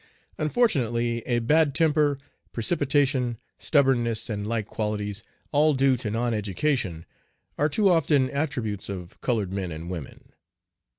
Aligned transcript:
Unfortunately 0.39 1.19
a 1.27 1.37
bad 1.37 1.75
temper, 1.75 2.17
precipitation, 2.53 3.37
stubbornness, 3.59 4.31
and 4.31 4.47
like 4.47 4.65
qualities, 4.65 5.21
all 5.51 5.75
due 5.75 5.95
to 5.97 6.09
non 6.09 6.33
education, 6.33 7.05
are 7.55 7.69
too 7.69 7.87
often 7.87 8.27
attributes 8.31 8.89
of 8.89 9.21
colored 9.21 9.53
men 9.53 9.71
and 9.71 9.91
women. 9.91 10.31